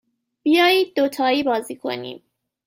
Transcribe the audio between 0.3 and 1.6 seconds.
بیایید دوتایی